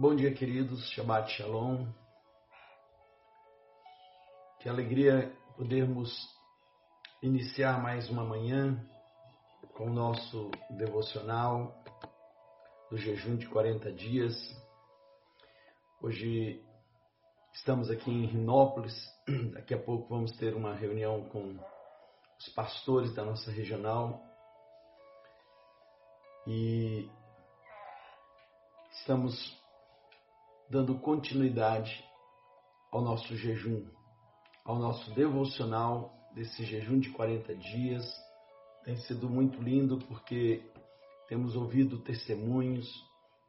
[0.00, 0.88] Bom dia, queridos.
[0.92, 1.86] Shabbat Shalom.
[4.58, 6.10] Que alegria podermos
[7.22, 8.82] iniciar mais uma manhã
[9.74, 11.84] com o nosso devocional
[12.90, 14.34] do jejum de 40 dias.
[16.00, 16.64] Hoje
[17.52, 18.94] estamos aqui em Rinópolis.
[19.52, 21.58] Daqui a pouco vamos ter uma reunião com
[22.38, 24.24] os pastores da nossa regional.
[26.46, 27.06] E
[28.92, 29.59] estamos
[30.70, 32.04] dando continuidade
[32.92, 33.84] ao nosso jejum,
[34.64, 38.04] ao nosso devocional desse jejum de 40 dias.
[38.84, 40.62] Tem sido muito lindo porque
[41.28, 42.88] temos ouvido testemunhos,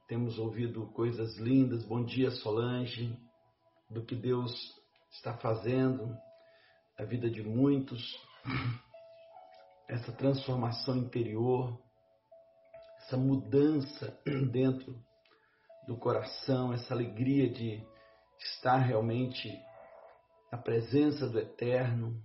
[0.07, 1.85] temos ouvido coisas lindas.
[1.85, 3.15] Bom dia, Solange,
[3.87, 4.51] do que Deus
[5.11, 6.17] está fazendo
[6.97, 8.01] na vida de muitos,
[9.87, 11.79] essa transformação interior,
[12.97, 14.19] essa mudança
[14.51, 14.95] dentro
[15.87, 17.83] do coração, essa alegria de
[18.39, 19.59] estar realmente
[20.51, 22.21] na presença do Eterno.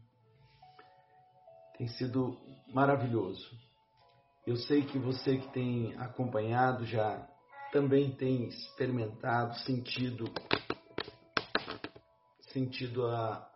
[1.76, 2.38] Tem sido
[2.72, 3.58] maravilhoso.
[4.46, 7.26] Eu sei que você que tem acompanhado já
[7.72, 10.24] também tem experimentado, sentido,
[12.52, 13.50] sentido a,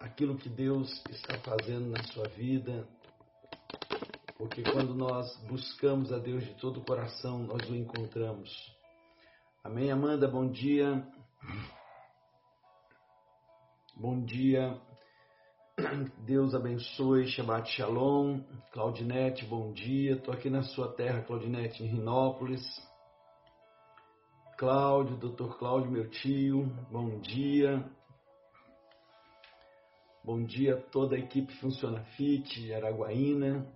[0.00, 2.88] aquilo que Deus está fazendo na sua vida,
[4.36, 8.50] porque quando nós buscamos a Deus de todo o coração, nós o encontramos.
[9.62, 10.26] Amém, Amanda?
[10.28, 11.06] Bom dia.
[13.96, 14.78] Bom dia.
[16.26, 17.28] Deus abençoe.
[17.28, 18.40] Shabbat Shalom.
[18.72, 20.14] Claudinete, bom dia.
[20.14, 22.62] Estou aqui na sua terra, Claudinete, em Rinópolis.
[24.58, 27.84] Cláudio, doutor Cláudio, meu tio, bom dia.
[30.22, 33.66] Bom dia a toda a equipe Funciona Fit, Araguaína.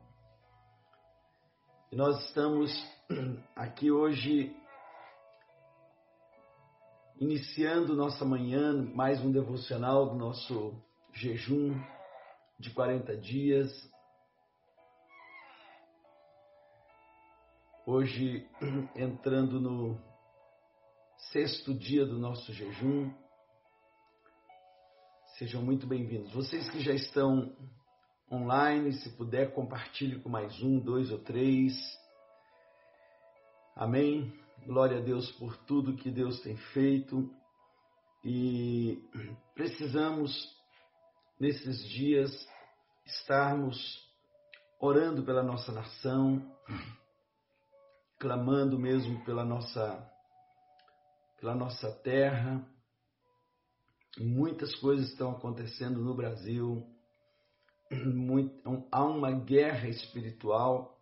[1.90, 2.70] Nós estamos
[3.56, 4.54] aqui hoje
[7.18, 10.78] iniciando nossa manhã, mais um devocional do nosso
[11.14, 11.74] jejum
[12.60, 13.90] de 40 dias.
[17.86, 18.46] Hoje
[18.94, 19.98] entrando no
[21.32, 23.10] sexto dia do nosso jejum.
[25.38, 26.34] Sejam muito bem-vindos.
[26.34, 27.56] Vocês que já estão
[28.30, 28.92] online.
[28.92, 31.74] Se puder, compartilhe com mais um, dois ou três.
[33.74, 34.32] Amém.
[34.66, 37.30] Glória a Deus por tudo que Deus tem feito.
[38.24, 39.02] E
[39.54, 40.32] precisamos,
[41.38, 42.30] nesses dias,
[43.06, 43.76] estarmos
[44.80, 46.44] orando pela nossa nação,
[48.18, 50.10] clamando mesmo pela nossa,
[51.40, 52.66] pela nossa terra.
[54.18, 56.84] Muitas coisas estão acontecendo no Brasil
[57.90, 60.98] muito, há uma guerra espiritual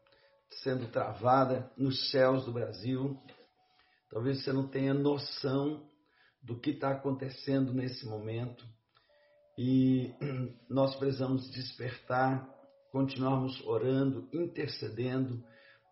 [0.63, 3.19] sendo travada nos céus do Brasil.
[4.11, 5.89] Talvez você não tenha noção
[6.43, 8.65] do que está acontecendo nesse momento
[9.59, 10.15] e
[10.69, 12.49] nós precisamos despertar,
[12.93, 15.43] continuarmos orando, intercedendo,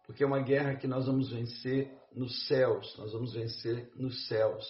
[0.07, 4.65] porque é uma guerra que nós vamos vencer nos céus, nós vamos vencer nos céus.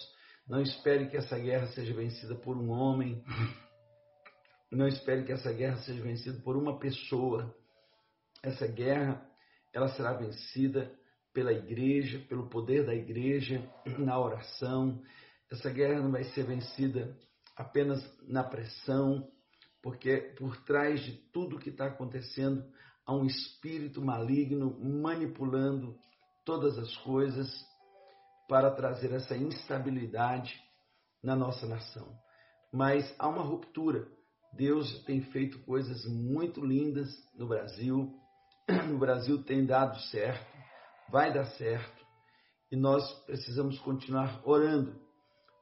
[0.47, 3.23] Não espere que essa guerra seja vencida por um homem,
[4.75, 7.55] não espere que essa guerra seja vencida por uma pessoa.
[8.43, 9.25] Essa guerra,
[9.73, 10.91] ela será vencida
[11.33, 13.63] pela igreja, pelo poder da igreja,
[13.97, 15.01] na oração.
[15.51, 17.17] Essa guerra não vai ser vencida
[17.55, 19.29] apenas na pressão,
[19.81, 22.65] porque por trás de tudo que está acontecendo
[23.05, 25.97] há um espírito maligno manipulando
[26.43, 27.47] todas as coisas
[28.47, 30.59] para trazer essa instabilidade
[31.23, 32.17] na nossa nação.
[32.71, 34.07] Mas há uma ruptura
[34.55, 38.13] Deus tem feito coisas muito lindas no Brasil.
[38.87, 40.57] No Brasil tem dado certo,
[41.11, 42.03] vai dar certo.
[42.71, 44.99] E nós precisamos continuar orando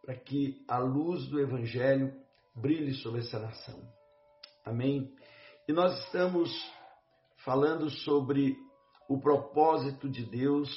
[0.06, 2.14] para que a luz do Evangelho
[2.56, 3.82] brilhe sobre essa nação.
[4.64, 5.14] Amém?
[5.68, 6.50] E nós estamos
[7.44, 8.56] falando sobre
[9.10, 10.70] o propósito de Deus.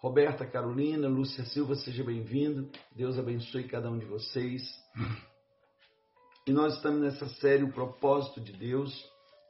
[0.00, 2.70] Roberta Carolina, Lúcia Silva, seja bem-vindo.
[2.96, 4.62] Deus abençoe cada um de vocês.
[6.44, 8.92] E nós estamos nessa série O Propósito de Deus.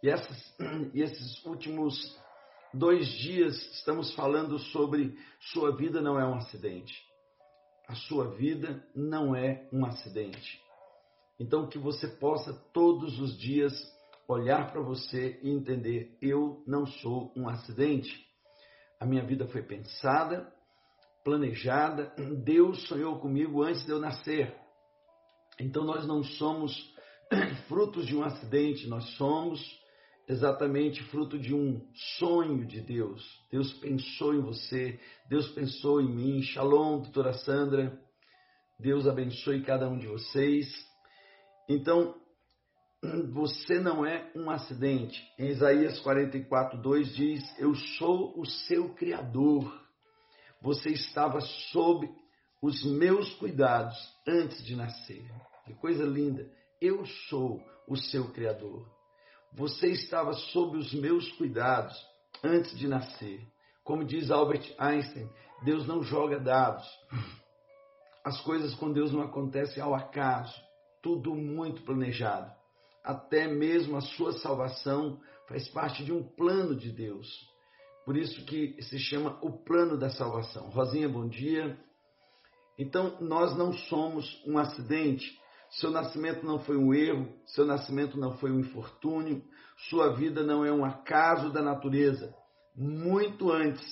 [0.03, 0.55] E, essas,
[0.93, 1.94] e esses últimos
[2.75, 6.94] dois dias estamos falando sobre sua vida não é um acidente.
[7.89, 10.61] A sua vida não é um acidente.
[11.41, 13.73] Então que você possa todos os dias
[14.29, 18.27] olhar para você e entender: eu não sou um acidente.
[19.00, 20.53] A minha vida foi pensada,
[21.25, 24.62] planejada, Deus sonhou comigo antes de eu nascer.
[25.58, 26.72] Então nós não somos
[27.69, 29.60] frutos de um acidente, nós somos
[30.28, 31.81] exatamente fruto de um
[32.19, 33.22] sonho de Deus.
[33.50, 36.43] Deus pensou em você, Deus pensou em mim.
[36.43, 37.99] Shalom, doutora Sandra.
[38.78, 40.66] Deus abençoe cada um de vocês.
[41.69, 42.14] Então,
[43.32, 45.22] você não é um acidente.
[45.38, 49.81] Em Isaías 44, 2 diz: Eu sou o seu Criador.
[50.60, 51.40] Você estava
[51.72, 52.08] sob
[52.62, 55.29] os meus cuidados antes de nascer.
[55.67, 56.49] Que coisa linda!
[56.81, 58.88] Eu sou o seu Criador.
[59.53, 61.94] Você estava sob os meus cuidados
[62.43, 63.44] antes de nascer.
[63.82, 65.29] Como diz Albert Einstein,
[65.64, 66.87] Deus não joga dados.
[68.25, 70.55] As coisas com Deus não acontecem ao acaso,
[71.03, 72.53] tudo muito planejado.
[73.03, 77.29] Até mesmo a sua salvação faz parte de um plano de Deus.
[78.05, 80.70] Por isso que se chama o plano da salvação.
[80.70, 81.76] Rosinha, bom dia.
[82.78, 85.38] Então, nós não somos um acidente.
[85.70, 89.42] Seu nascimento não foi um erro, seu nascimento não foi um infortúnio,
[89.88, 92.34] sua vida não é um acaso da natureza.
[92.76, 93.82] Muito antes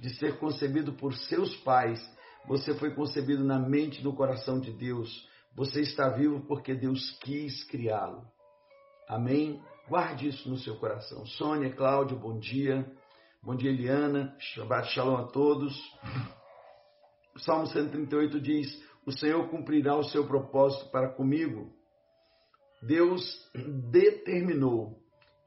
[0.00, 2.00] de ser concebido por seus pais,
[2.46, 5.28] você foi concebido na mente e no coração de Deus.
[5.54, 8.22] Você está vivo porque Deus quis criá-lo.
[9.08, 9.62] Amém?
[9.88, 11.24] Guarde isso no seu coração.
[11.26, 12.86] Sônia, Cláudio, bom dia.
[13.42, 14.36] Bom dia, Eliana.
[14.38, 15.74] Shabbat shalom a todos.
[17.38, 21.72] O Salmo 138 diz: O Senhor cumprirá o seu propósito para comigo.
[22.82, 23.22] Deus
[23.92, 24.98] determinou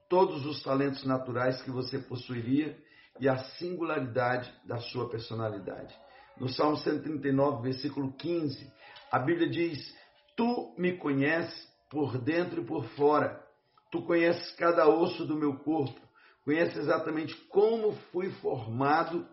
[0.08, 2.78] todos os talentos naturais que você possuiria
[3.20, 5.94] e a singularidade da sua personalidade.
[6.40, 8.72] No Salmo 139, versículo 15,
[9.12, 9.94] a Bíblia diz:
[10.38, 13.46] Tu me conheces por dentro e por fora.
[13.92, 16.00] Tu conheces cada osso do meu corpo.
[16.46, 19.28] Conheces exatamente como fui formado,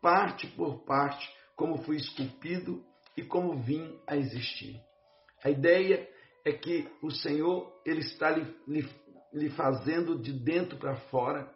[0.00, 2.84] parte por parte como fui esculpido
[3.16, 4.78] e como vim a existir.
[5.42, 6.06] A ideia
[6.44, 8.88] é que o Senhor ele está lhe, lhe,
[9.32, 11.50] lhe fazendo de dentro para fora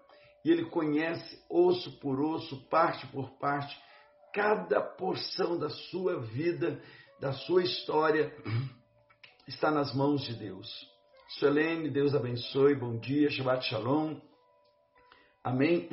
[0.44, 3.78] e ele conhece osso por osso, parte por parte,
[4.32, 6.82] cada porção da sua vida,
[7.20, 8.34] da sua história
[9.46, 10.68] está nas mãos de Deus.
[11.38, 14.18] Suelene, Deus abençoe, bom dia, Shabbat Shalom.
[15.44, 15.88] Amém?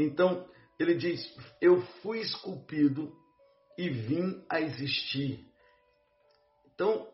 [0.00, 0.46] Então,
[0.78, 1.20] ele diz:
[1.60, 3.12] Eu fui esculpido
[3.78, 5.46] e vim a existir.
[6.74, 7.08] Então,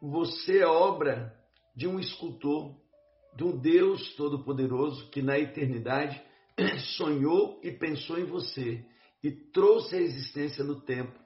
[0.00, 1.32] você é obra
[1.76, 2.74] de um escultor,
[3.36, 6.20] de um Deus Todo-Poderoso que na eternidade
[6.96, 8.84] sonhou e pensou em você
[9.22, 11.18] e trouxe a existência no tempo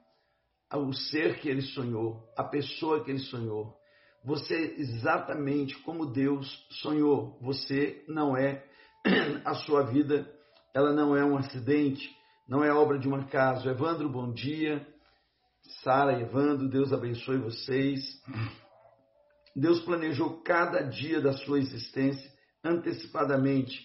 [0.78, 3.76] o ser que ele sonhou, a pessoa que ele sonhou.
[4.24, 6.48] Você é exatamente como Deus
[6.82, 7.38] sonhou.
[7.42, 8.64] Você não é
[9.44, 10.30] a sua vida,
[10.74, 12.08] ela não é um acidente,
[12.46, 13.68] não é obra de um acaso.
[13.68, 14.86] Evandro, bom dia.
[15.82, 18.00] Sara, Evandro, Deus abençoe vocês.
[19.54, 22.30] Deus planejou cada dia da sua existência
[22.64, 23.80] antecipadamente,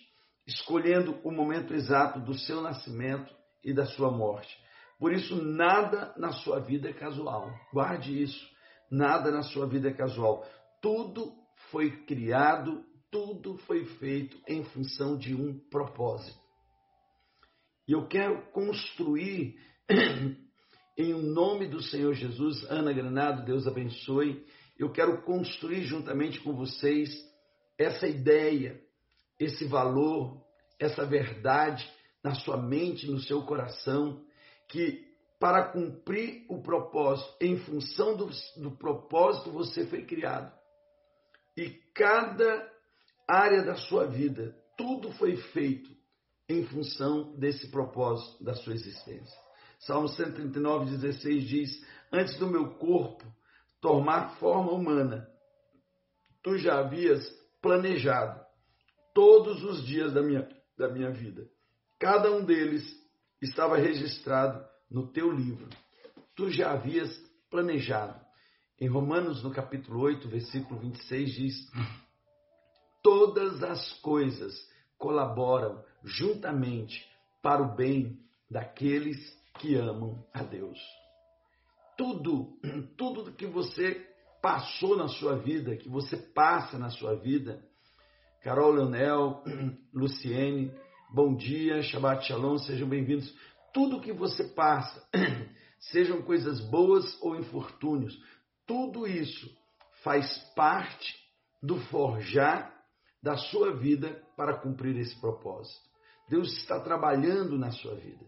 [0.45, 3.33] escolhendo o momento exato do seu nascimento
[3.63, 4.57] e da sua morte.
[4.99, 7.51] Por isso, nada na sua vida é casual.
[7.71, 8.47] Guarde isso.
[8.89, 10.45] Nada na sua vida é casual.
[10.81, 11.33] Tudo
[11.69, 16.46] foi criado, tudo foi feito em função de um propósito.
[17.87, 19.57] E eu quero construir,
[20.97, 24.45] em nome do Senhor Jesus, Ana Granado, Deus abençoe,
[24.77, 27.09] eu quero construir juntamente com vocês
[27.77, 28.81] essa ideia,
[29.39, 30.43] esse valor,
[30.77, 31.89] essa verdade
[32.23, 34.21] na sua mente, no seu coração,
[34.67, 35.07] que
[35.39, 40.51] para cumprir o propósito, em função do, do propósito, você foi criado.
[41.55, 42.69] E cada
[43.27, 45.95] área da sua vida, tudo foi feito
[46.49, 49.37] em função desse propósito da sua existência.
[49.79, 53.25] Salmo 139, 16 diz: Antes do meu corpo
[53.81, 55.29] tomar forma humana,
[56.41, 57.27] tu já havias
[57.61, 58.43] planejado
[59.13, 61.47] todos os dias da minha, da minha vida.
[61.99, 62.83] Cada um deles
[63.41, 65.67] estava registrado no teu livro.
[66.35, 67.15] Tu já havias
[67.49, 68.19] planejado.
[68.79, 71.55] Em Romanos, no capítulo 8, versículo 26, diz:
[73.03, 74.53] Todas as coisas
[74.97, 77.07] colaboram juntamente
[77.41, 79.17] para o bem daqueles
[79.59, 80.79] que amam a Deus.
[81.97, 82.57] Tudo,
[82.97, 84.05] tudo que você
[84.41, 87.63] passou na sua vida, que você passa na sua vida,
[88.41, 89.43] Carol Leonel,
[89.93, 90.71] Luciene,
[91.13, 93.33] bom dia, Shabbat Shalom, sejam bem-vindos.
[93.73, 95.05] Tudo que você passa,
[95.91, 98.17] sejam coisas boas ou infortúnios,
[98.65, 99.49] tudo isso
[100.03, 101.15] faz parte
[101.61, 102.76] do forjar
[103.21, 105.87] da sua vida para cumprir esse propósito.
[106.29, 108.25] Deus está trabalhando na sua vida.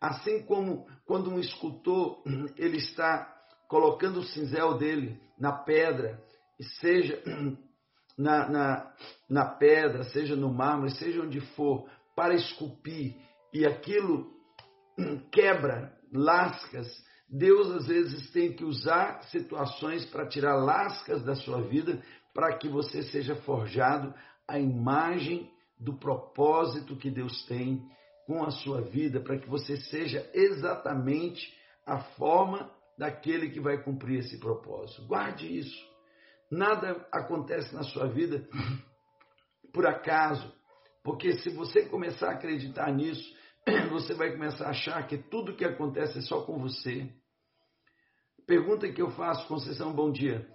[0.00, 2.22] Assim como quando um escultor
[2.56, 3.36] ele está
[3.68, 6.22] colocando o cinzel dele na pedra,
[6.80, 7.22] seja
[8.16, 8.94] na, na,
[9.28, 13.16] na pedra, seja no mármore, seja onde for, para esculpir
[13.52, 14.30] e aquilo
[15.30, 16.88] quebra lascas,
[17.28, 22.02] Deus às vezes tem que usar situações para tirar lascas da sua vida,
[22.34, 24.14] para que você seja forjado
[24.46, 27.82] a imagem do propósito que Deus tem
[28.26, 31.52] com a sua vida, para que você seja exatamente
[31.86, 35.06] a forma daquele que vai cumprir esse propósito.
[35.06, 35.90] Guarde isso.
[36.50, 38.46] Nada acontece na sua vida
[39.72, 40.52] por acaso,
[41.02, 43.24] porque se você começar a acreditar nisso,
[43.90, 47.08] você vai começar a achar que tudo que acontece é só com você.
[48.46, 50.46] Pergunta que eu faço, Conceição, bom dia.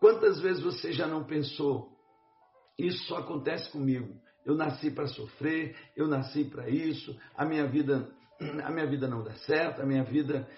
[0.00, 1.96] Quantas vezes você já não pensou,
[2.78, 4.14] isso só acontece comigo?
[4.44, 8.08] Eu nasci para sofrer, eu nasci para isso, a minha vida,
[8.62, 10.48] a minha vida não dá certo, a minha vida.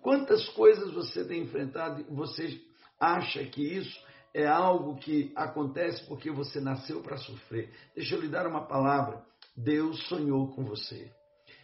[0.00, 2.60] Quantas coisas você tem enfrentado e você
[2.98, 4.00] acha que isso
[4.34, 7.70] é algo que acontece porque você nasceu para sofrer?
[7.94, 9.22] Deixa eu lhe dar uma palavra.
[9.56, 11.12] Deus sonhou com você.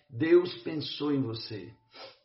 [0.09, 1.73] Deus pensou em você.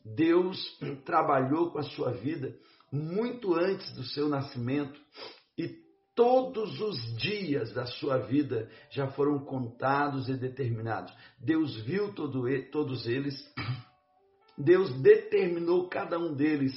[0.04, 0.58] Deus
[1.04, 2.54] trabalhou com a sua vida
[2.94, 4.98] muito antes do seu nascimento
[5.58, 5.68] e
[6.14, 11.12] todos os dias da sua vida já foram contados e determinados.
[11.38, 13.34] Deus viu todo, todos eles,
[14.56, 16.72] Deus determinou cada um deles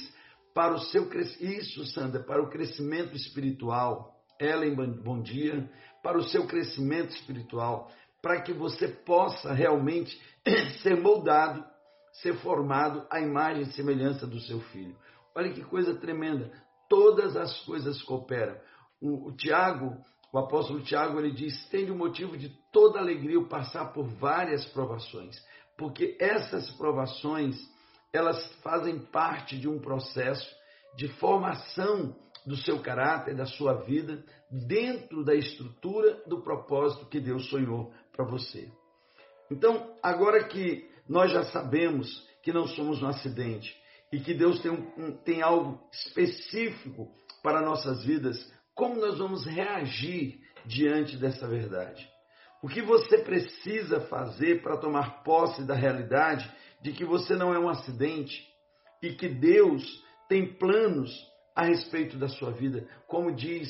[0.52, 1.08] para o seu
[1.40, 4.16] isso, Sandra, para o crescimento espiritual.
[4.40, 5.70] Ellen, bom dia.
[6.02, 10.20] Para o seu crescimento espiritual, para que você possa realmente
[10.82, 11.64] ser moldado,
[12.12, 14.96] ser formado à imagem e semelhança do seu filho.
[15.38, 16.50] Olha que coisa tremenda.
[16.88, 18.58] Todas as coisas cooperam.
[19.00, 19.96] O, o Tiago,
[20.32, 24.66] o apóstolo Tiago, ele diz: tem o motivo de toda alegria o passar por várias
[24.66, 25.36] provações,
[25.78, 27.56] porque essas provações
[28.12, 30.52] elas fazem parte de um processo
[30.96, 34.24] de formação do seu caráter, da sua vida,
[34.66, 38.72] dentro da estrutura do propósito que Deus sonhou para você.
[39.48, 43.72] Então, agora que nós já sabemos que não somos um acidente
[44.12, 47.08] e que Deus tem, um, tem algo específico
[47.42, 48.36] para nossas vidas,
[48.74, 52.08] como nós vamos reagir diante dessa verdade?
[52.62, 56.50] O que você precisa fazer para tomar posse da realidade
[56.82, 58.44] de que você não é um acidente
[59.02, 59.84] e que Deus
[60.28, 61.10] tem planos
[61.54, 63.68] a respeito da sua vida, como diz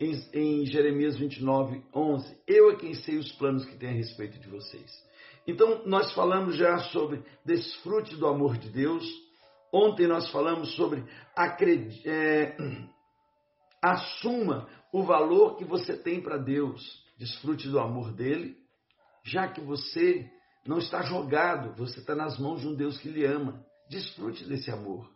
[0.00, 4.38] em, em Jeremias 29, 11: Eu é quem sei os planos que tem a respeito
[4.38, 4.90] de vocês.
[5.46, 9.04] Então, nós falamos já sobre desfrute do amor de Deus.
[9.72, 11.04] Ontem nós falamos sobre
[12.04, 12.56] é,
[13.82, 18.56] assuma o valor que você tem para Deus, desfrute do amor dele,
[19.24, 20.28] já que você
[20.66, 23.64] não está jogado, você está nas mãos de um Deus que lhe ama.
[23.88, 25.08] Desfrute desse amor.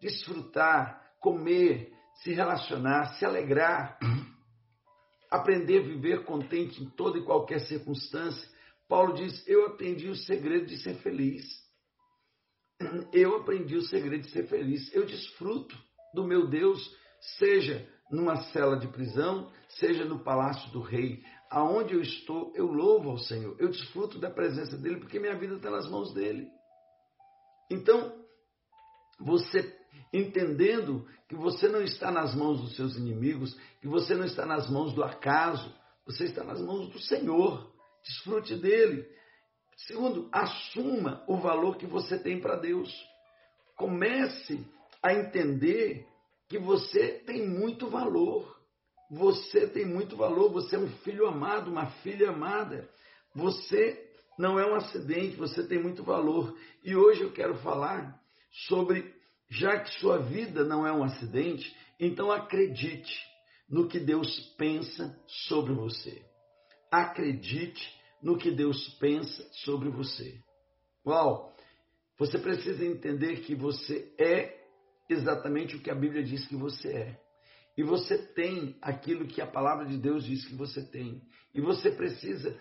[0.00, 3.98] Desfrutar, comer, se relacionar, se alegrar,
[5.30, 8.48] aprender a viver contente em toda e qualquer circunstância.
[8.88, 11.63] Paulo diz: Eu aprendi o segredo de ser feliz.
[13.12, 14.94] Eu aprendi o segredo de ser feliz.
[14.94, 15.76] Eu desfruto
[16.12, 16.80] do meu Deus,
[17.38, 21.22] seja numa cela de prisão, seja no palácio do rei.
[21.50, 23.56] Aonde eu estou, eu louvo ao Senhor.
[23.58, 26.48] Eu desfruto da presença dele porque minha vida está nas mãos dele.
[27.70, 28.12] Então,
[29.20, 29.74] você
[30.12, 34.70] entendendo que você não está nas mãos dos seus inimigos, que você não está nas
[34.70, 35.74] mãos do acaso,
[36.06, 37.72] você está nas mãos do Senhor.
[38.02, 39.06] Desfrute dele.
[39.76, 42.92] Segundo, assuma o valor que você tem para Deus.
[43.76, 44.64] Comece
[45.02, 46.06] a entender
[46.48, 48.54] que você tem muito valor.
[49.10, 52.88] Você tem muito valor, você é um filho amado, uma filha amada.
[53.34, 56.56] Você não é um acidente, você tem muito valor.
[56.82, 58.18] E hoje eu quero falar
[58.68, 59.14] sobre,
[59.48, 63.14] já que sua vida não é um acidente, então acredite
[63.68, 66.24] no que Deus pensa sobre você.
[66.90, 70.42] Acredite no que Deus pensa sobre você.
[71.06, 71.54] Uau!
[72.18, 74.64] Você precisa entender que você é
[75.10, 77.20] exatamente o que a Bíblia diz que você é.
[77.76, 81.20] E você tem aquilo que a palavra de Deus diz que você tem.
[81.52, 82.58] E você precisa,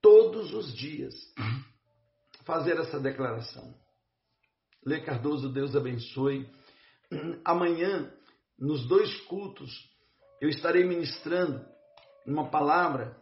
[0.00, 1.14] todos os dias,
[2.44, 3.74] fazer essa declaração.
[4.86, 6.48] Lê Cardoso, Deus abençoe.
[7.44, 8.12] Amanhã,
[8.56, 9.72] nos dois cultos,
[10.40, 11.64] eu estarei ministrando
[12.24, 13.20] uma palavra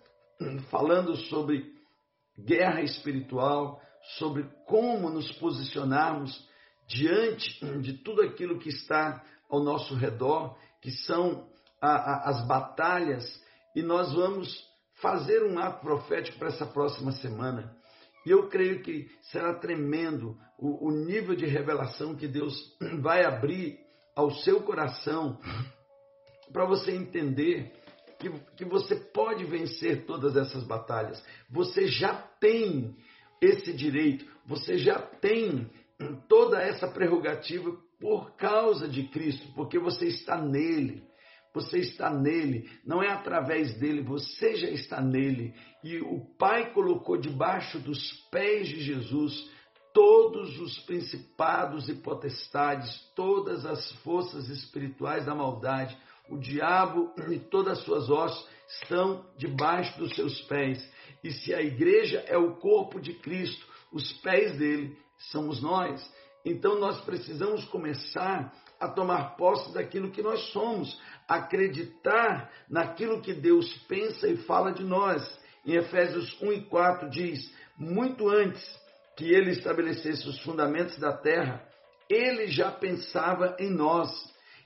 [0.71, 1.73] falando sobre
[2.39, 3.81] guerra espiritual,
[4.19, 6.49] sobre como nos posicionarmos
[6.87, 11.49] diante de tudo aquilo que está ao nosso redor, que são
[11.81, 13.25] a, a, as batalhas,
[13.75, 14.69] e nós vamos
[15.01, 17.75] fazer um ato profético para essa próxima semana.
[18.27, 22.55] E eu creio que será tremendo o, o nível de revelação que Deus
[23.01, 23.79] vai abrir
[24.15, 25.39] ao seu coração
[26.53, 27.73] para você entender
[28.21, 31.23] que, que você pode vencer todas essas batalhas.
[31.51, 32.95] Você já tem
[33.41, 35.69] esse direito, você já tem
[36.29, 41.09] toda essa prerrogativa por causa de Cristo, porque você está nele.
[41.53, 45.53] Você está nele, não é através dele, você já está nele.
[45.83, 49.51] E o Pai colocou debaixo dos pés de Jesus
[49.93, 55.99] todos os principados e potestades, todas as forças espirituais da maldade.
[56.31, 58.49] O diabo e todas as suas hostes
[58.83, 60.81] estão debaixo dos seus pés.
[61.25, 64.97] E se a igreja é o corpo de Cristo, os pés dele
[65.31, 66.01] somos nós.
[66.45, 73.71] Então nós precisamos começar a tomar posse daquilo que nós somos, acreditar naquilo que Deus
[73.89, 75.39] pensa e fala de nós.
[75.67, 78.65] Em Efésios 1 e 4 diz: Muito antes
[79.17, 81.63] que ele estabelecesse os fundamentos da terra,
[82.09, 84.11] ele já pensava em nós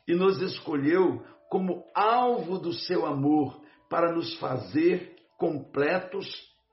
[0.07, 6.27] e nos escolheu como alvo do seu amor para nos fazer completos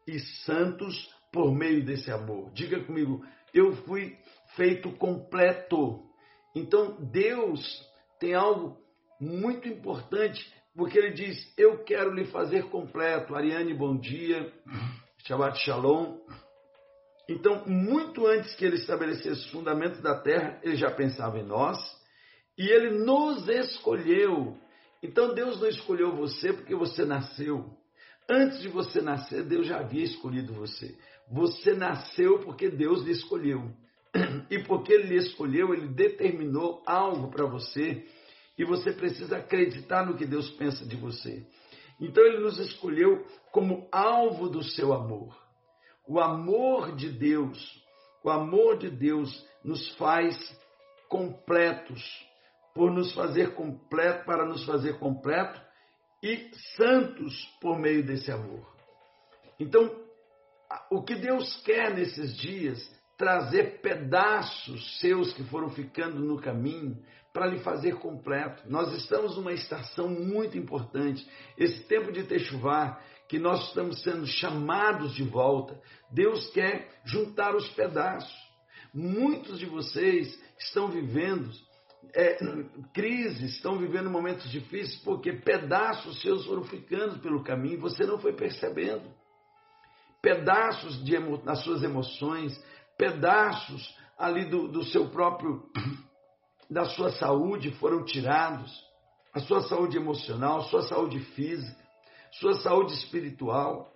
[0.08, 2.52] e santos por meio desse amor.
[2.54, 3.24] Diga comigo,
[3.54, 4.18] eu fui
[4.56, 6.02] feito completo.
[6.56, 7.62] Então Deus
[8.20, 8.78] tem algo
[9.20, 13.36] muito importante, porque ele diz: Eu quero lhe fazer completo.
[13.36, 14.52] Ariane, bom dia.
[15.26, 16.18] Shabbat Shalom.
[17.30, 21.78] Então, muito antes que ele estabelecesse os fundamentos da terra, ele já pensava em nós
[22.62, 24.56] e ele nos escolheu.
[25.02, 27.76] Então, Deus não escolheu você porque você nasceu.
[28.30, 30.96] Antes de você nascer, Deus já havia escolhido você.
[31.28, 33.72] Você nasceu porque Deus lhe escolheu.
[34.52, 38.06] E porque Ele lhe escolheu, Ele determinou algo para você.
[38.56, 41.44] E você precisa acreditar no que Deus pensa de você.
[42.00, 45.36] Então Ele nos escolheu como alvo do seu amor.
[46.08, 47.84] O amor de Deus,
[48.24, 50.38] o amor de Deus nos faz
[51.10, 52.30] completos,
[52.74, 55.62] por nos fazer completo, para nos fazer completo
[56.24, 58.66] e santos por meio desse amor.
[59.60, 59.90] Então,
[60.90, 62.80] o que Deus quer nesses dias,
[63.18, 66.98] trazer pedaços seus que foram ficando no caminho
[67.34, 68.64] para lhe fazer completo.
[68.70, 71.28] Nós estamos numa estação muito importante.
[71.58, 75.80] Esse tempo de Techuvá, que nós estamos sendo chamados de volta,
[76.12, 78.36] Deus quer juntar os pedaços.
[78.94, 81.50] Muitos de vocês estão vivendo
[82.14, 82.38] é,
[82.94, 88.20] crises, estão vivendo momentos difíceis porque pedaços seus foram ficando pelo caminho e você não
[88.20, 89.10] foi percebendo.
[90.22, 92.54] Pedaços de, das suas emoções,
[92.98, 95.64] pedaços ali do, do seu próprio,
[96.70, 98.72] da sua saúde foram tirados,
[99.34, 101.82] a sua saúde emocional, a sua saúde física
[102.34, 103.92] sua saúde espiritual.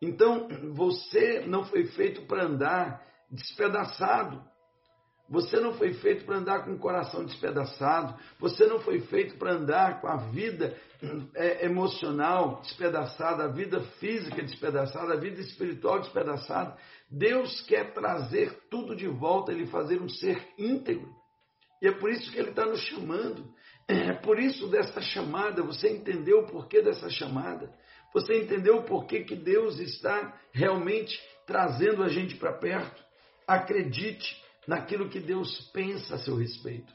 [0.00, 4.42] Então, você não foi feito para andar despedaçado.
[5.28, 8.18] Você não foi feito para andar com o coração despedaçado.
[8.38, 10.74] Você não foi feito para andar com a vida
[11.34, 16.76] é, emocional despedaçada, a vida física despedaçada, a vida espiritual despedaçada.
[17.10, 21.14] Deus quer trazer tudo de volta, Ele fazer um ser íntegro.
[21.82, 23.52] E é por isso que Ele está nos chamando.
[23.86, 25.62] É por isso dessa chamada.
[25.62, 27.70] Você entendeu o porquê dessa chamada?
[28.14, 33.02] Você entendeu o porquê que Deus está realmente trazendo a gente para perto?
[33.46, 36.92] Acredite naquilo que Deus pensa a seu respeito.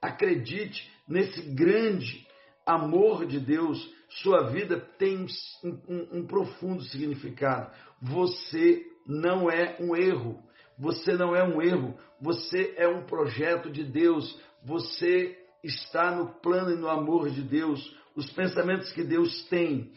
[0.00, 2.24] Acredite nesse grande
[2.64, 3.92] amor de Deus.
[4.22, 5.26] Sua vida tem
[5.64, 7.74] um, um, um profundo significado.
[8.00, 10.40] Você não é um erro.
[10.78, 11.98] Você não é um erro.
[12.20, 14.40] Você é um projeto de Deus.
[14.64, 17.92] Você está no plano e no amor de Deus.
[18.14, 19.92] Os pensamentos que Deus tem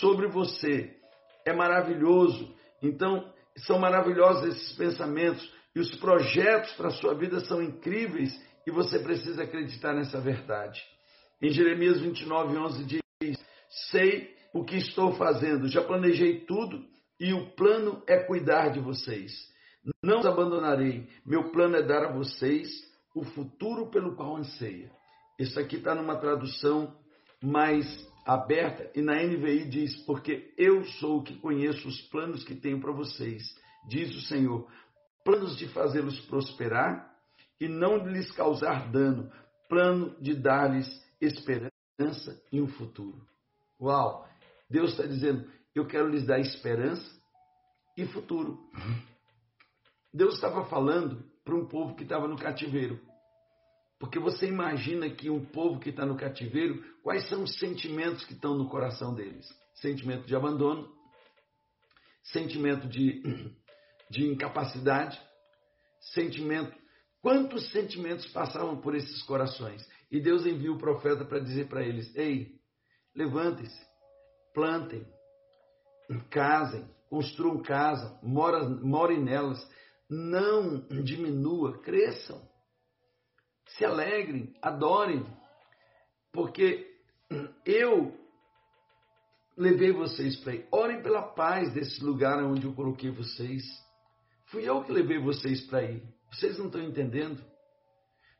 [0.00, 0.96] sobre você
[1.46, 2.52] é maravilhoso.
[2.82, 8.70] Então, são maravilhosos esses pensamentos e os projetos para a sua vida são incríveis e
[8.70, 10.82] você precisa acreditar nessa verdade.
[11.42, 13.38] Em Jeremias 29, 11 diz:
[13.90, 16.84] Sei o que estou fazendo, já planejei tudo
[17.18, 19.32] e o plano é cuidar de vocês.
[20.02, 22.68] Não os abandonarei, meu plano é dar a vocês
[23.14, 24.90] o futuro pelo qual anseia.
[25.38, 26.96] Isso aqui está numa tradução
[27.42, 27.86] mais
[28.24, 32.80] aberta e na NVI diz: Porque eu sou o que conheço os planos que tenho
[32.80, 33.42] para vocês,
[33.88, 34.66] diz o Senhor,
[35.24, 37.12] planos de fazê-los prosperar
[37.60, 39.32] e não lhes causar dano,
[39.68, 40.86] plano de dar-lhes
[41.20, 43.26] esperança e um futuro.
[43.80, 44.28] Uau!
[44.68, 47.10] Deus está dizendo: Eu quero lhes dar esperança
[47.96, 48.58] e futuro.
[50.12, 53.00] Deus estava falando para um povo que estava no cativeiro.
[53.98, 58.34] Porque você imagina que um povo que está no cativeiro, quais são os sentimentos que
[58.34, 59.46] estão no coração deles?
[59.74, 60.92] Sentimento de abandono,
[62.22, 63.22] sentimento de,
[64.14, 65.20] de incapacidade,
[66.14, 66.72] sentimento.
[67.20, 69.84] Quantos sentimentos passavam por esses corações?
[70.10, 72.60] E Deus envia o profeta para dizer para eles: Ei,
[73.14, 73.86] levantem-se,
[74.54, 75.04] plantem,
[76.30, 79.68] casem, construam casa, morem nelas,
[80.08, 82.40] não diminua, cresçam,
[83.66, 85.26] se alegrem, adorem,
[86.32, 86.86] porque
[87.64, 88.14] eu
[89.56, 90.68] levei vocês para aí.
[90.70, 93.83] Orem pela paz desse lugar onde eu coloquei vocês.
[94.54, 96.00] Fui eu que levei vocês para aí.
[96.30, 97.42] Vocês não estão entendendo?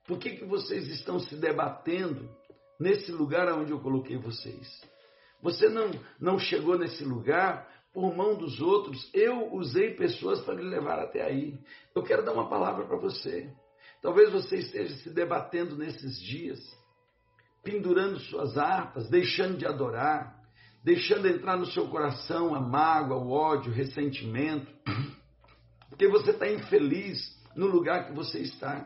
[0.07, 2.31] Por que, que vocês estão se debatendo
[2.79, 4.81] nesse lugar onde eu coloquei vocês?
[5.42, 9.11] Você não, não chegou nesse lugar por mão dos outros.
[9.12, 11.59] Eu usei pessoas para lhe levar até aí.
[11.92, 13.53] Eu quero dar uma palavra para você.
[14.00, 16.61] Talvez você esteja se debatendo nesses dias,
[17.64, 20.40] pendurando suas harpas, deixando de adorar,
[20.85, 24.72] deixando entrar no seu coração a mágoa, o ódio, o ressentimento,
[25.95, 27.21] porque você está infeliz
[27.55, 28.85] no lugar que você está,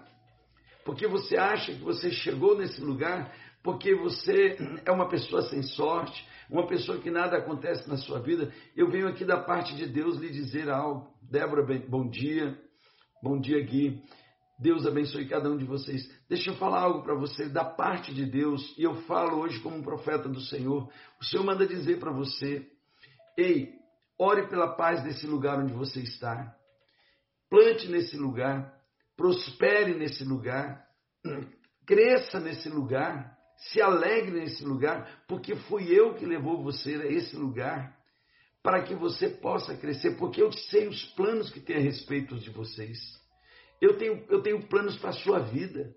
[0.85, 6.27] porque você acha que você chegou nesse lugar porque você é uma pessoa sem sorte,
[6.51, 8.53] uma pessoa que nada acontece na sua vida.
[8.77, 11.11] Eu venho aqui da parte de Deus lhe dizer algo.
[11.23, 12.59] Débora, bom dia.
[13.23, 14.03] Bom dia, Gui.
[14.61, 16.03] Deus abençoe cada um de vocês.
[16.29, 19.77] Deixa eu falar algo para você da parte de Deus, e eu falo hoje como
[19.77, 20.91] um profeta do Senhor.
[21.19, 22.67] O Senhor manda dizer para você:
[23.37, 23.73] ei,
[24.19, 26.58] ore pela paz desse lugar onde você está.
[27.51, 28.75] Plante nesse lugar,
[29.17, 30.85] prospere nesse lugar,
[31.87, 37.35] cresça nesse lugar, se alegre nesse lugar, porque fui eu que levou você a esse
[37.37, 37.97] lugar,
[38.63, 42.51] para que você possa crescer, porque eu sei os planos que tem a respeito de
[42.51, 42.99] vocês.
[43.81, 45.95] Eu tenho, eu tenho planos para a sua vida.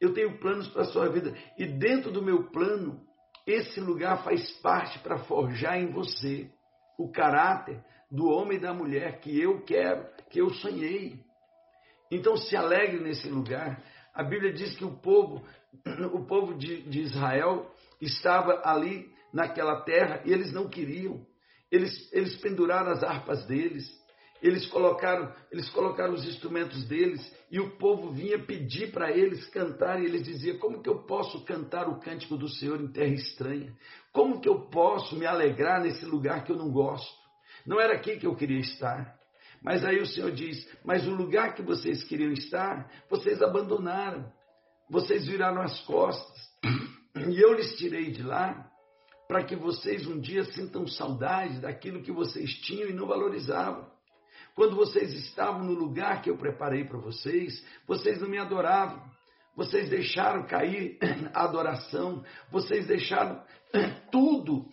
[0.00, 1.34] Eu tenho planos para a sua vida.
[1.56, 3.00] E dentro do meu plano,
[3.46, 6.50] esse lugar faz parte para forjar em você
[6.98, 11.18] o caráter do homem e da mulher que eu quero, que eu sonhei.
[12.10, 13.82] Então se alegre nesse lugar.
[14.12, 15.42] A Bíblia diz que o povo,
[16.12, 21.26] o povo de, de Israel estava ali naquela terra e eles não queriam.
[21.70, 23.88] Eles, eles penduraram as harpas deles,
[24.42, 30.02] eles colocaram, eles colocaram os instrumentos deles e o povo vinha pedir para eles cantar
[30.02, 33.74] e eles diziam: Como que eu posso cantar o cântico do Senhor em terra estranha?
[34.12, 37.21] Como que eu posso me alegrar nesse lugar que eu não gosto?
[37.66, 39.16] Não era aqui que eu queria estar.
[39.62, 44.30] Mas aí o Senhor diz: Mas o lugar que vocês queriam estar, vocês abandonaram,
[44.90, 46.36] vocês viraram as costas,
[47.28, 48.68] e eu lhes tirei de lá
[49.28, 53.90] para que vocês um dia sintam saudade daquilo que vocês tinham e não valorizavam.
[54.54, 59.02] Quando vocês estavam no lugar que eu preparei para vocês, vocês não me adoravam.
[59.56, 60.98] Vocês deixaram cair
[61.32, 63.42] a adoração, vocês deixaram
[64.10, 64.66] tudo,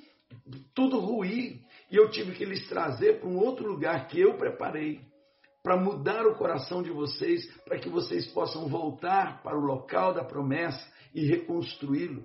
[0.73, 1.61] tudo ruir.
[1.91, 5.01] E eu tive que lhes trazer para um outro lugar que eu preparei,
[5.63, 10.23] para mudar o coração de vocês, para que vocês possam voltar para o local da
[10.23, 12.23] promessa e reconstruí-lo.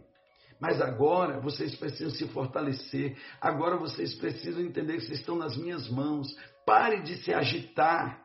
[0.61, 5.91] Mas agora vocês precisam se fortalecer, agora vocês precisam entender que vocês estão nas minhas
[5.91, 6.29] mãos,
[6.65, 8.24] Pare de se agitar,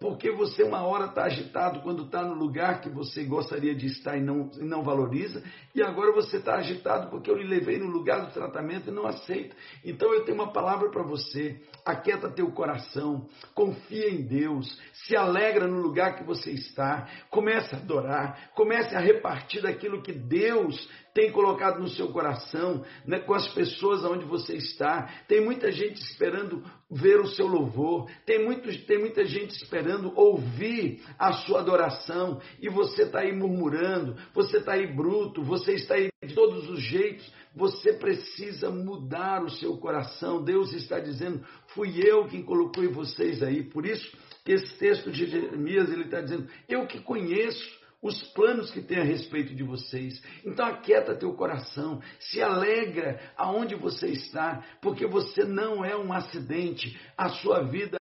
[0.00, 4.16] porque você uma hora está agitado quando está no lugar que você gostaria de estar
[4.16, 5.42] e não, e não valoriza,
[5.74, 9.06] e agora você está agitado porque eu lhe levei no lugar do tratamento e não
[9.06, 9.56] aceita.
[9.84, 15.66] Então eu tenho uma palavra para você: aquieta teu coração, confia em Deus, se alegra
[15.66, 21.32] no lugar que você está, comece a adorar, comece a repartir daquilo que Deus tem
[21.32, 25.08] colocado no seu coração, né, com as pessoas onde você está.
[25.26, 31.02] Tem muita gente esperando ver o seu louvor, tem, muito, tem muita gente esperando ouvir
[31.18, 36.08] a sua adoração, e você está aí murmurando, você está aí bruto, você está aí
[36.24, 37.30] de todos os jeitos.
[37.54, 40.44] Você precisa mudar o seu coração.
[40.44, 43.64] Deus está dizendo: fui eu quem colocou vocês aí.
[43.64, 48.70] Por isso que esse texto de Jeremias ele está dizendo: eu que conheço os planos
[48.70, 50.22] que tem a respeito de vocês.
[50.44, 56.98] Então aquieta teu coração, se alegra aonde você está, porque você não é um acidente,
[57.16, 57.98] a sua vida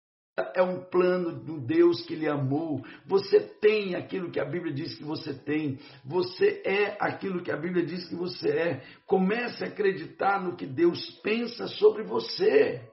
[0.53, 2.85] é um plano do Deus que lhe amou.
[3.05, 5.79] Você tem aquilo que a Bíblia diz que você tem.
[6.05, 8.83] Você é aquilo que a Bíblia diz que você é.
[9.07, 12.87] Comece a acreditar no que Deus pensa sobre você.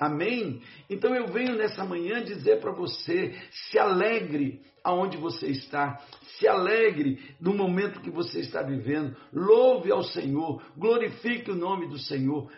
[0.00, 0.62] Amém?
[0.88, 6.00] Então eu venho nessa manhã dizer para você: se alegre aonde você está,
[6.38, 11.98] se alegre no momento que você está vivendo, louve ao Senhor, glorifique o nome do
[11.98, 12.50] Senhor,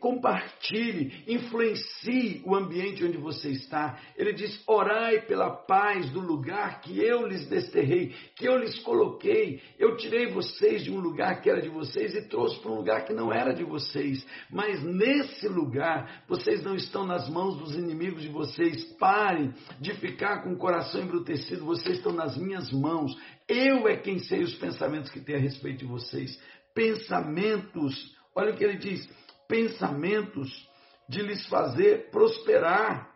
[0.00, 3.98] compartilhe, influencie o ambiente onde você está.
[4.16, 9.60] Ele diz: orai pela paz do lugar que eu lhes desterrei, que eu lhes coloquei.
[9.78, 13.04] Eu tirei vocês de um lugar que era de vocês e trouxe para um lugar
[13.04, 14.24] que não era de vocês.
[14.50, 18.84] Mas nesse lugar, vocês não estão nas mãos dos inimigos de vocês.
[18.98, 23.16] Parem de ficar com o coração embrutecido, vocês estão nas minhas mãos.
[23.48, 26.40] Eu é quem sei os pensamentos que tem a respeito de vocês.
[26.74, 29.08] Pensamentos, olha o que ele diz
[29.48, 30.68] pensamentos
[31.08, 33.12] de lhes fazer prosperar.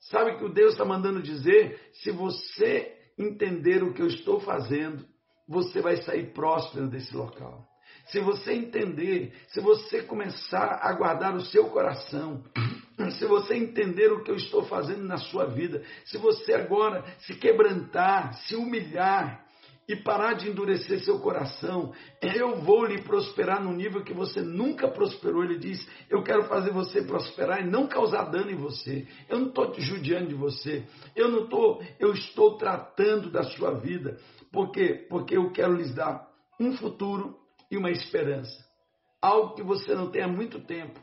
[0.00, 1.80] Sabe que o Deus está mandando dizer?
[1.92, 5.06] Se você entender o que eu estou fazendo,
[5.48, 7.66] você vai sair próspero desse local.
[8.06, 12.44] Se você entender, se você começar a guardar o seu coração,
[13.18, 17.34] se você entender o que eu estou fazendo na sua vida, se você agora se
[17.34, 19.43] quebrantar, se humilhar,
[19.88, 21.92] e parar de endurecer seu coração,
[22.22, 25.44] eu vou lhe prosperar no nível que você nunca prosperou.
[25.44, 29.06] Ele diz: Eu quero fazer você prosperar e não causar dano em você.
[29.28, 30.84] Eu não estou te judiando de você.
[31.14, 34.18] Eu não estou, eu estou tratando da sua vida.
[34.50, 35.06] Por quê?
[35.08, 37.36] Porque eu quero lhes dar um futuro
[37.70, 38.64] e uma esperança.
[39.20, 41.00] Algo que você não tem há muito tempo.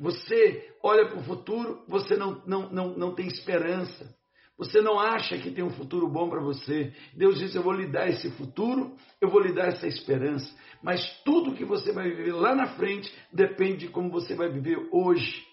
[0.00, 4.14] Você olha para o futuro, você não, não, não, não tem esperança.
[4.56, 6.92] Você não acha que tem um futuro bom para você.
[7.14, 10.48] Deus diz: Eu vou lhe dar esse futuro, eu vou lhe dar essa esperança.
[10.82, 14.88] Mas tudo que você vai viver lá na frente depende de como você vai viver
[14.92, 15.44] hoje.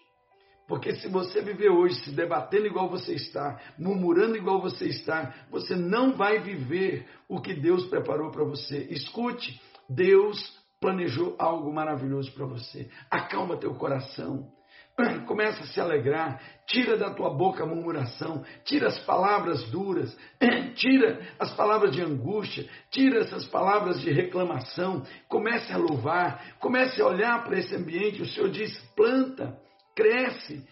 [0.67, 5.75] Porque se você viver hoje se debatendo igual você está, murmurando igual você está, você
[5.75, 8.87] não vai viver o que Deus preparou para você.
[8.89, 9.59] Escute,
[9.89, 10.39] Deus
[10.79, 12.89] planejou algo maravilhoso para você.
[13.09, 14.49] Acalma teu coração.
[15.27, 20.15] Começa a se alegrar, tira da tua boca a murmuração, tira as palavras duras,
[20.75, 27.07] tira as palavras de angústia, tira essas palavras de reclamação, comece a louvar, comece a
[27.07, 28.21] olhar para esse ambiente.
[28.21, 29.57] O Senhor diz: planta,
[29.95, 30.67] cresce,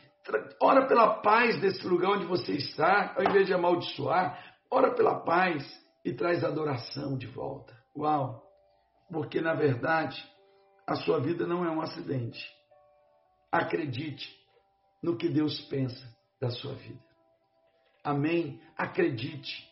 [0.61, 4.37] ora pela paz desse lugar onde você está, ao invés de amaldiçoar,
[4.71, 5.65] ora pela paz
[6.03, 7.73] e traz adoração de volta.
[7.97, 8.43] Uau!
[9.11, 10.21] Porque na verdade
[10.87, 12.58] a sua vida não é um acidente
[13.51, 14.29] Acredite
[15.01, 16.05] no que Deus pensa
[16.39, 17.03] da sua vida.
[18.03, 18.61] Amém?
[18.77, 19.67] Acredite,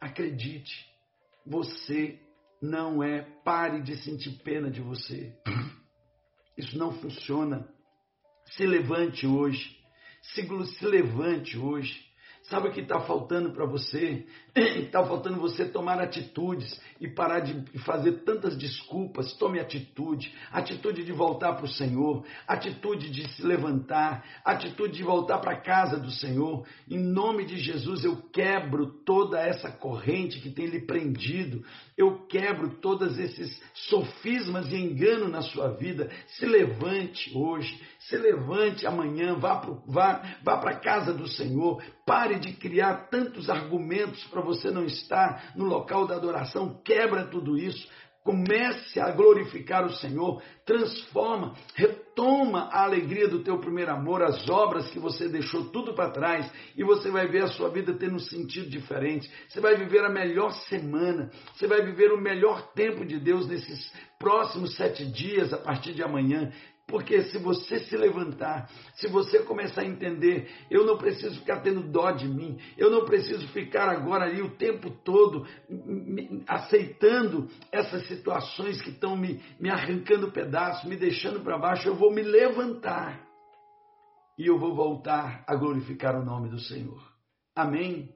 [0.00, 0.88] acredite.
[1.46, 2.20] Você
[2.60, 3.22] não é.
[3.44, 5.34] Pare de sentir pena de você.
[6.56, 7.68] Isso não funciona.
[8.56, 9.78] Se levante hoje.
[10.22, 12.10] Se, se levante hoje.
[12.44, 14.26] Sabe o que está faltando para você?
[14.54, 19.32] Está faltando você tomar atitudes e parar de fazer tantas desculpas.
[19.34, 20.34] Tome atitude.
[20.50, 22.24] Atitude de voltar para o Senhor.
[22.48, 24.24] Atitude de se levantar.
[24.44, 26.66] Atitude de voltar para a casa do Senhor.
[26.88, 31.64] Em nome de Jesus, eu quebro toda essa corrente que tem lhe prendido.
[31.96, 36.10] Eu quebro todos esses sofismas e engano na sua vida.
[36.26, 37.80] Se levante hoje.
[38.00, 39.34] Se levante amanhã.
[39.34, 41.82] Vá para vá, vá a casa do Senhor.
[42.06, 46.80] Pare de criar tantos argumentos para você não estar no local da adoração.
[46.84, 47.88] Quebra tudo isso.
[48.22, 54.90] Comece a glorificar o Senhor, transforma, retoma a alegria do teu primeiro amor, as obras
[54.90, 58.20] que você deixou tudo para trás, e você vai ver a sua vida tendo um
[58.20, 59.30] sentido diferente.
[59.48, 63.90] Você vai viver a melhor semana, você vai viver o melhor tempo de Deus nesses
[64.18, 66.52] próximos sete dias a partir de amanhã.
[66.90, 71.82] Porque se você se levantar, se você começar a entender, eu não preciso ficar tendo
[71.82, 75.46] dó de mim, eu não preciso ficar agora ali o tempo todo
[76.48, 82.12] aceitando essas situações que estão me, me arrancando pedaços, me deixando para baixo, eu vou
[82.12, 83.24] me levantar
[84.36, 87.00] e eu vou voltar a glorificar o nome do Senhor.
[87.54, 88.12] Amém?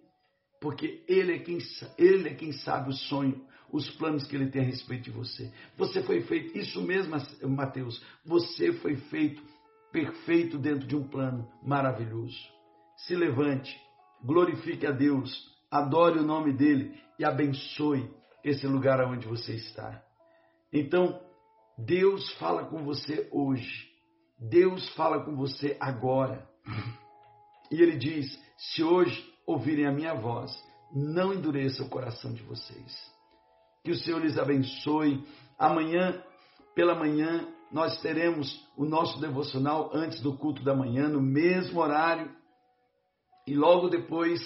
[0.61, 1.59] Porque Ele é quem,
[1.97, 3.41] ele é quem sabe o sonho
[3.75, 5.53] os planos que ele tem a respeito de você.
[5.77, 7.17] Você foi feito, isso mesmo,
[7.49, 9.43] Mateus, você foi feito
[9.91, 12.39] perfeito dentro de um plano maravilhoso.
[12.97, 13.77] Se levante,
[14.25, 18.09] glorifique a Deus, adore o nome dele e abençoe
[18.45, 20.01] esse lugar onde você está.
[20.73, 21.21] Então,
[21.77, 23.89] Deus fala com você hoje.
[24.39, 26.49] Deus fala com você agora.
[27.73, 30.53] E ele diz: se hoje ouvirem a minha voz,
[30.95, 33.13] não endureça o coração de vocês.
[33.85, 35.23] Que o Senhor lhes abençoe.
[35.59, 36.23] Amanhã,
[36.75, 42.31] pela manhã, nós teremos o nosso devocional antes do culto da manhã, no mesmo horário.
[43.47, 44.40] E logo depois,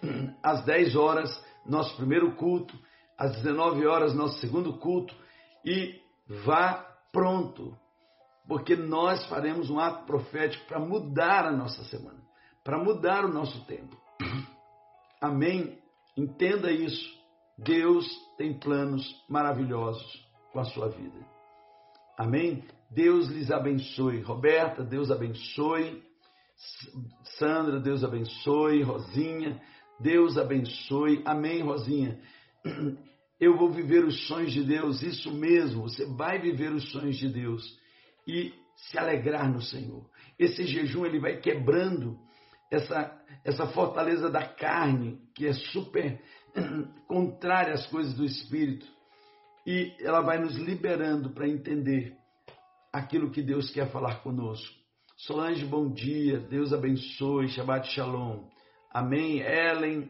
[0.40, 2.78] às 10 horas, nosso primeiro culto.
[3.18, 5.14] Às 19 horas, nosso segundo culto.
[5.64, 6.00] E
[6.44, 7.76] vá pronto,
[8.46, 12.20] porque nós faremos um ato profético para mudar a nossa semana,
[12.62, 13.96] para mudar o nosso tempo.
[15.20, 15.76] Amém?
[16.16, 17.16] Entenda isso.
[17.58, 21.18] Deus tem planos maravilhosos com a sua vida.
[22.18, 22.64] Amém?
[22.90, 24.20] Deus lhes abençoe.
[24.20, 26.02] Roberta, Deus abençoe.
[27.38, 28.82] Sandra, Deus abençoe.
[28.82, 29.60] Rosinha,
[30.00, 31.22] Deus abençoe.
[31.24, 32.20] Amém, Rosinha.
[33.38, 37.28] Eu vou viver os sonhos de Deus, isso mesmo, você vai viver os sonhos de
[37.28, 37.78] Deus
[38.26, 40.08] e se alegrar no Senhor.
[40.38, 42.18] Esse jejum ele vai quebrando
[42.70, 43.14] essa,
[43.44, 46.18] essa fortaleza da carne, que é super
[47.06, 48.86] contrária às coisas do Espírito.
[49.66, 52.16] E ela vai nos liberando para entender
[52.92, 54.74] aquilo que Deus quer falar conosco.
[55.16, 58.44] Solange, bom dia, Deus abençoe, Shabbat Shalom.
[58.92, 59.40] Amém.
[59.40, 60.08] Ellen,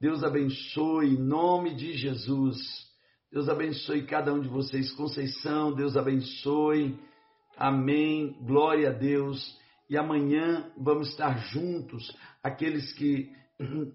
[0.00, 2.58] Deus abençoe, em nome de Jesus.
[3.32, 4.92] Deus abençoe cada um de vocês.
[4.92, 6.98] Conceição, Deus abençoe.
[7.56, 8.36] Amém.
[8.42, 9.58] Glória a Deus.
[9.88, 12.14] E amanhã vamos estar juntos.
[12.42, 13.32] Aqueles que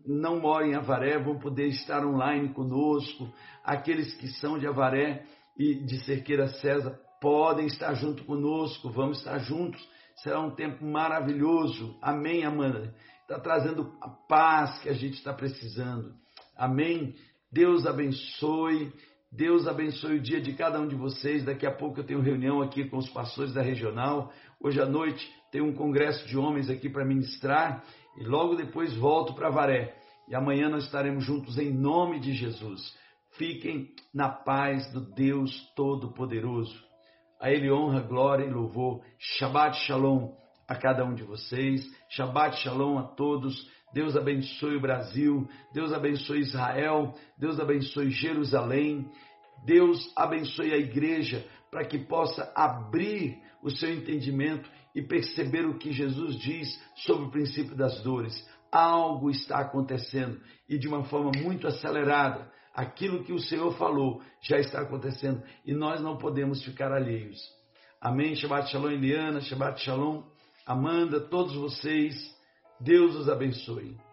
[0.06, 3.32] não moram em Avaré vão poder estar online conosco.
[3.64, 5.26] Aqueles que são de Avaré
[5.58, 8.90] e de Cerqueira César podem estar junto conosco.
[8.90, 9.82] Vamos estar juntos.
[10.18, 11.98] Será um tempo maravilhoso.
[12.02, 12.94] Amém, Amanda
[13.30, 16.16] está trazendo a paz que a gente está precisando.
[16.58, 17.14] Amém?
[17.52, 18.92] Deus abençoe.
[19.32, 21.46] Deus abençoe o dia de cada um de vocês.
[21.46, 24.34] Daqui a pouco eu tenho reunião aqui com os pastores da regional.
[24.60, 27.84] Hoje à noite tem um congresso de homens aqui para ministrar.
[28.18, 29.96] E logo depois volto para Varé.
[30.28, 32.96] E amanhã nós estaremos juntos em nome de Jesus.
[33.38, 36.76] Fiquem na paz do Deus Todo-Poderoso.
[37.40, 39.02] A Ele honra, glória e louvor.
[39.18, 40.34] Shabbat Shalom
[40.68, 41.84] a cada um de vocês.
[42.10, 43.70] Shabbat Shalom a todos.
[43.94, 45.48] Deus abençoe o Brasil.
[45.74, 47.14] Deus abençoe Israel.
[47.38, 49.10] Deus abençoe Jerusalém.
[49.66, 55.92] Deus abençoe a igreja para que possa abrir o seu entendimento e perceber o que
[55.92, 58.48] Jesus diz sobre o princípio das dores.
[58.72, 62.52] Algo está acontecendo e de uma forma muito acelerada.
[62.74, 67.40] Aquilo que o Senhor falou já está acontecendo e nós não podemos ficar alheios.
[68.00, 68.36] Amém.
[68.36, 69.42] Shabbat Shalom, Eliana.
[69.42, 70.24] Shabbat Shalom.
[70.66, 72.16] Amanda, todos vocês,
[72.80, 74.09] Deus os abençoe.